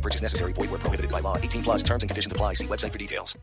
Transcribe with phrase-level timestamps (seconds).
[0.00, 0.52] Purchase necessary.
[0.52, 1.36] Void where prohibited by law.
[1.36, 2.54] 18 plus terms and conditions apply.
[2.54, 3.36] See website for details.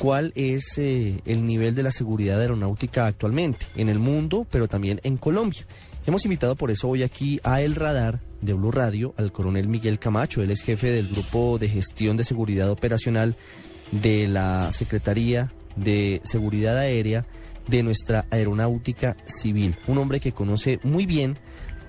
[0.00, 4.98] ¿Cuál es eh, el nivel de la seguridad aeronáutica actualmente en el mundo, pero también
[5.04, 5.66] en Colombia?
[6.06, 9.98] Hemos invitado por eso hoy aquí a El Radar de Blue Radio al coronel Miguel
[9.98, 10.42] Camacho.
[10.42, 13.34] Él es jefe del Grupo de Gestión de Seguridad Operacional
[13.92, 17.26] de la Secretaría de Seguridad Aérea
[17.68, 19.76] de nuestra Aeronáutica Civil.
[19.86, 21.36] Un hombre que conoce muy bien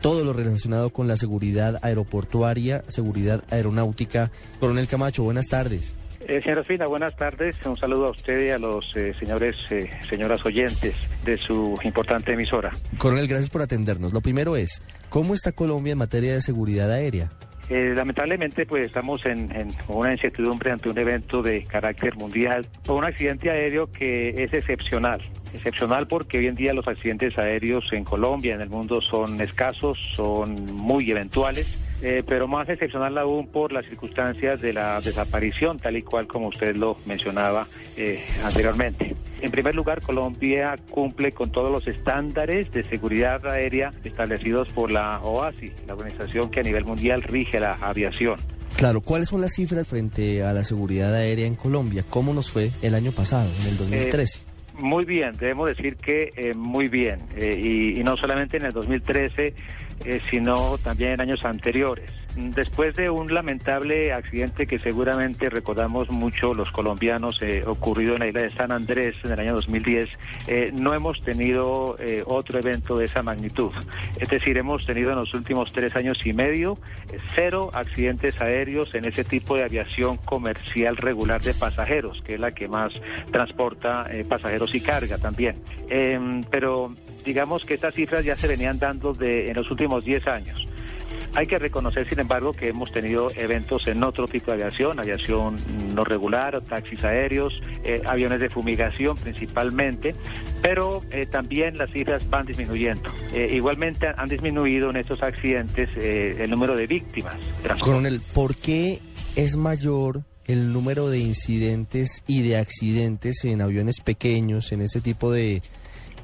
[0.01, 4.31] todo lo relacionado con la seguridad aeroportuaria, seguridad aeronáutica.
[4.59, 5.95] Coronel Camacho, buenas tardes.
[6.27, 7.57] Eh, señora Fina, buenas tardes.
[7.65, 12.33] Un saludo a usted y a los eh, señores, eh, señoras oyentes de su importante
[12.33, 12.71] emisora.
[12.97, 14.13] Coronel, gracias por atendernos.
[14.13, 17.31] Lo primero es, ¿cómo está Colombia en materia de seguridad aérea?
[17.69, 19.49] Eh, lamentablemente, pues estamos en,
[19.87, 25.21] una incertidumbre ante un evento de carácter mundial, un accidente aéreo que es excepcional.
[25.53, 29.97] Excepcional porque hoy en día los accidentes aéreos en Colombia, en el mundo, son escasos,
[30.13, 31.80] son muy eventuales.
[32.01, 36.47] Eh, pero más excepcional aún por las circunstancias de la desaparición, tal y cual como
[36.47, 39.15] usted lo mencionaba eh, anteriormente.
[39.41, 45.19] En primer lugar, Colombia cumple con todos los estándares de seguridad aérea establecidos por la
[45.19, 48.39] OASI, la organización que a nivel mundial rige la aviación.
[48.75, 52.03] Claro, ¿cuáles son las cifras frente a la seguridad aérea en Colombia?
[52.09, 54.39] ¿Cómo nos fue el año pasado, en el 2013?
[54.39, 58.71] Eh, muy bien, debemos decir que eh, muy bien, eh, y, no solamente en el
[58.71, 59.53] 2013,
[60.05, 62.11] eh, sino también en años anteriores.
[62.35, 68.27] Después de un lamentable accidente que seguramente recordamos mucho los colombianos, eh, ocurrido en la
[68.27, 70.09] isla de San Andrés en el año 2010,
[70.47, 73.73] eh, no hemos tenido eh, otro evento de esa magnitud.
[74.17, 76.77] Es decir, hemos tenido en los últimos tres años y medio
[77.35, 82.51] cero accidentes aéreos en ese tipo de aviación comercial regular de pasajeros, que es la
[82.51, 82.93] que más
[83.31, 85.57] transporta pasajeros y carga también.
[85.89, 86.93] Em, pero
[87.25, 90.70] digamos que estas cifras ya se venían dando de, en los últimos 10 años.
[91.35, 95.55] Hay que reconocer, sin embargo, que hemos tenido eventos en otro tipo de aviación, aviación
[95.95, 100.13] no regular, taxis aéreos, eh, aviones de fumigación principalmente,
[100.61, 103.09] pero eh, también las cifras van disminuyendo.
[103.33, 107.35] Eh, igualmente han disminuido en estos accidentes el número de víctimas.
[107.79, 108.99] Coronel, ¿por qué
[109.35, 115.31] es mayor el número de incidentes y de accidentes en aviones pequeños, en ese tipo
[115.31, 115.61] de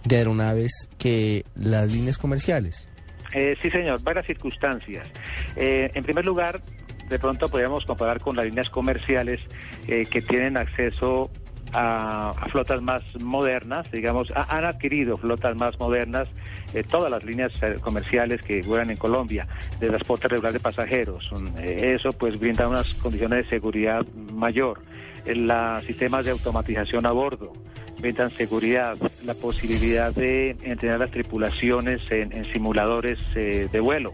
[0.07, 2.88] de aeronaves que las líneas comerciales?
[3.33, 5.09] Eh, sí, señor, varias circunstancias.
[5.55, 6.61] Eh, en primer lugar,
[7.09, 9.41] de pronto podríamos comparar con las líneas comerciales
[9.88, 11.29] eh, que tienen acceso
[11.73, 16.27] a, flotas más modernas, digamos, han adquirido flotas más modernas,
[16.73, 17.51] eh, todas las líneas
[17.81, 19.47] comerciales que vuelan en Colombia,
[19.79, 21.29] de transporte regular de pasajeros.
[21.59, 24.81] Eh, eso pues brinda unas condiciones de seguridad mayor.
[25.25, 27.51] Los sistemas de automatización a bordo,
[27.99, 34.13] brindan seguridad, la posibilidad de entrenar las tripulaciones en, en simuladores eh, de vuelo.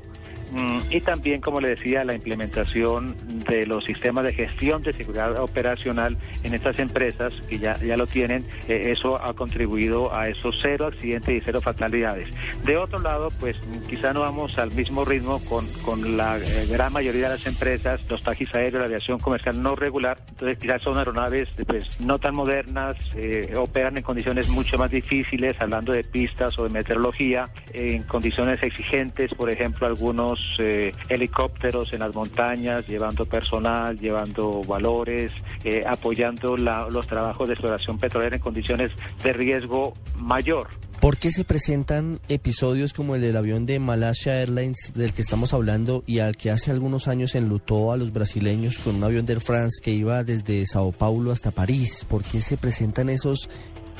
[0.53, 3.15] Mm, y también, como le decía, la implementación
[3.49, 8.05] de los sistemas de gestión de seguridad operacional en estas empresas que ya, ya lo
[8.05, 12.27] tienen, eh, eso ha contribuido a esos cero accidentes y cero fatalidades.
[12.63, 13.57] De otro lado, pues
[13.89, 18.01] quizá no vamos al mismo ritmo con, con la eh, gran mayoría de las empresas,
[18.09, 22.35] los taxis aéreos, la aviación comercial no regular, entonces quizás son aeronaves pues, no tan
[22.35, 28.03] modernas, eh, operan en condiciones mucho más difíciles, hablando de pistas o de meteorología, en
[28.03, 35.31] condiciones exigentes, por ejemplo, algunos eh, helicópteros en las montañas, llevando personal, llevando valores,
[35.63, 38.91] eh, apoyando la, los trabajos de exploración petrolera en condiciones
[39.23, 40.67] de riesgo mayor.
[41.03, 45.53] ¿Por qué se presentan episodios como el del avión de Malaysia Airlines del que estamos
[45.53, 49.33] hablando y al que hace algunos años enlutó a los brasileños con un avión de
[49.33, 52.05] Air France que iba desde Sao Paulo hasta París?
[52.07, 53.49] ¿Por qué se presentan esos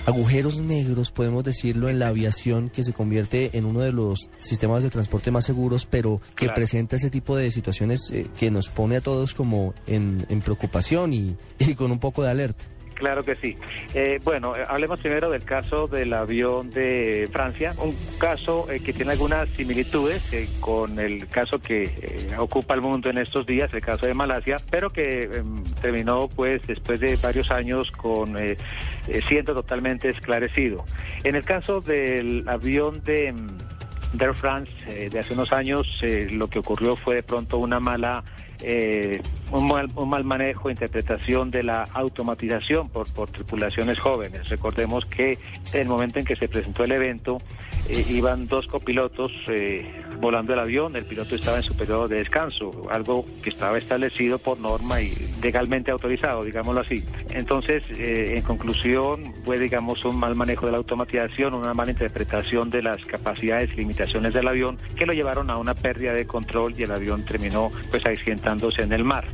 [0.05, 4.83] agujeros negros, podemos decirlo, en la aviación que se convierte en uno de los sistemas
[4.83, 6.55] de transporte más seguros, pero que claro.
[6.55, 11.13] presenta ese tipo de situaciones eh, que nos pone a todos como en, en preocupación
[11.13, 12.65] y, y con un poco de alerta?
[13.03, 13.57] Claro que sí.
[13.95, 19.11] Eh, bueno, hablemos primero del caso del avión de Francia, un caso eh, que tiene
[19.11, 23.81] algunas similitudes eh, con el caso que eh, ocupa el mundo en estos días, el
[23.81, 28.55] caso de Malasia, pero que em, terminó pues después de varios años con eh,
[29.27, 30.85] siendo totalmente esclarecido.
[31.25, 33.47] En el caso del avión de em,
[34.13, 34.71] de Air France
[35.09, 36.00] de hace unos años,
[36.31, 38.23] lo que ocurrió fue de pronto una mala
[38.63, 39.21] eh,
[39.51, 44.50] un, mal, un, mal, manejo, interpretación de la automatización por, por tripulaciones jóvenes.
[44.50, 45.38] Recordemos que
[45.74, 47.39] en el momento en que se presentó el evento,
[47.89, 49.85] eh, iban dos copilotos eh,
[50.19, 54.38] volando el avión, el piloto estaba en su periodo de descanso, algo que estaba establecido
[54.39, 57.03] por norma y legalmente autorizado, digámoslo así.
[57.31, 62.69] Entonces, eh, en conclusión, fue, digamos, un mal manejo de la automatización, una mala interpretación
[62.69, 66.74] de las capacidades y limitaciones del avión que lo llevaron a una pérdida de control
[66.77, 69.25] y el avión terminó pues accidentándose en el mar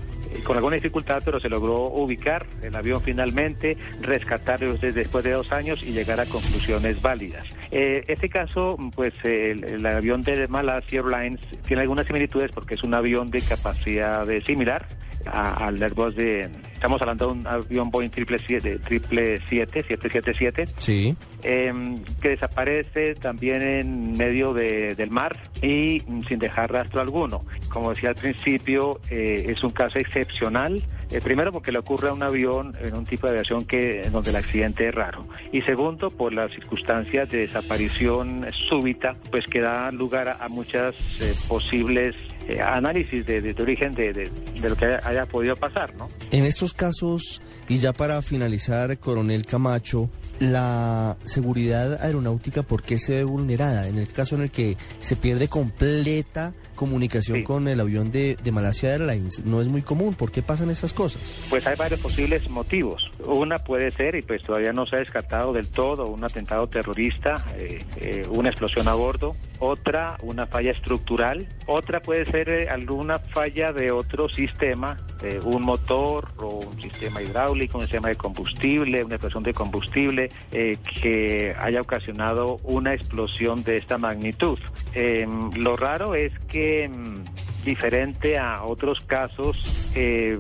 [0.44, 5.84] con alguna dificultad, pero se logró ubicar el avión finalmente, rescatarlo después de dos años
[5.84, 7.46] y llegar a conclusiones válidas.
[7.72, 12.84] Eh, este caso, pues el, el, avión de Malasia Airlines tiene algunas similitudes porque es
[12.84, 14.88] un avión de capacidad de similar
[15.26, 16.50] al Airbus de...
[16.74, 21.14] Estamos hablando de un avión Boeing 777, 777, sí.
[21.44, 21.74] eh,
[22.22, 27.44] que desaparece también en medio de, del mar y sin dejar rastro alguno.
[27.68, 30.82] Como decía al principio, eh, es un caso excepcional.
[31.12, 34.14] Eh, primero porque le ocurre a un avión en un tipo de aviación que en
[34.14, 35.28] donde el accidente es raro.
[35.52, 40.96] Y segundo, por las circunstancias de desaparición súbita, pues que da lugar a, a muchas
[41.20, 42.16] eh, posibles
[42.50, 46.10] eh, análisis de, de, de origen de, de, lo que haya, haya, podido pasar, ¿no?
[46.32, 50.10] En estos casos, y ya para finalizar, coronel Camacho,
[50.40, 53.88] la seguridad aeronáutica, ¿por qué se ve vulnerada?
[53.88, 57.44] En el caso en el que se pierde completa comunicación sí.
[57.44, 60.14] con el avión de, de, Malasia Airlines, no es muy común.
[60.14, 61.48] ¿Por qué pasan esas cosas?
[61.50, 63.12] Pues hay varios posibles motivos.
[63.26, 67.46] Una puede ser, y pues todavía no se ha descartado del todo, un atentado terrorista,
[67.58, 69.36] eh, eh, una explosión a bordo.
[69.60, 71.50] Otra, una falla estructural.
[71.66, 74.96] Otra puede ser eh, alguna falla de otro sistema,
[75.44, 80.78] un motor o un sistema hidráulico, un sistema de combustible, una explosión de combustible eh,
[81.02, 84.60] que haya ocasionado una explosión de esta magnitud.
[84.94, 90.38] Eh, lo raro es que, mm, diferente a otros casos, eh,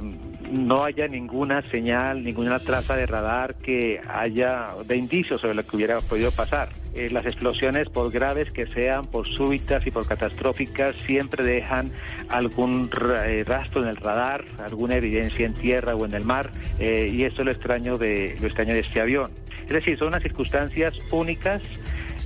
[0.51, 5.75] no haya ninguna señal, ninguna traza de radar que haya de indicios sobre lo que
[5.75, 6.69] hubiera podido pasar.
[6.96, 11.92] Eh, las explosiones, por graves que sean, por súbitas y por catastróficas, siempre dejan
[12.30, 12.90] algún
[13.25, 17.24] eh, rastro en el radar, alguna evidencia en tierra o en el mar, eh, y
[17.24, 19.31] esto es lo extraño de lo extraño de este avión.
[19.62, 21.62] Es decir, son unas circunstancias únicas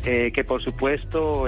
[0.05, 1.45] eh, que por supuesto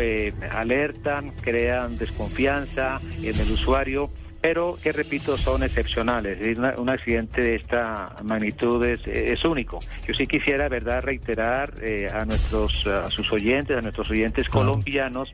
[0.52, 4.10] alertan, crean desconfianza en el usuario,
[4.46, 6.56] pero que repito son excepcionales.
[6.56, 9.80] Una, un accidente de esta magnitud es, es, único.
[10.08, 15.34] Yo sí quisiera, verdad, reiterar eh, a nuestros a sus oyentes, a nuestros oyentes colombianos,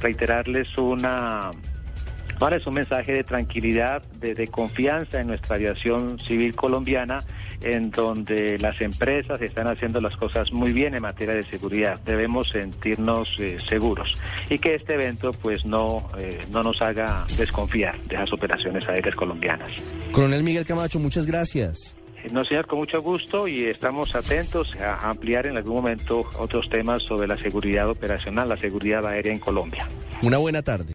[0.00, 1.50] reiterarles una
[2.56, 7.24] es un mensaje de tranquilidad, de, de, confianza en nuestra aviación civil colombiana,
[7.62, 12.00] en donde las empresas están haciendo las cosas muy bien en materia de seguridad.
[12.04, 14.12] Debemos sentirnos eh, seguros
[14.50, 19.14] y que este evento pues no, eh, no nos haga desconfiar de las operaciones aéreas
[19.14, 19.70] colombianas.
[20.12, 21.96] Coronel Miguel Camacho, muchas gracias.
[22.32, 27.02] No, señor, con mucho gusto y estamos atentos a ampliar en algún momento otros temas
[27.04, 29.86] sobre la seguridad operacional, la seguridad aérea en Colombia.
[30.22, 30.94] Una buena tarde.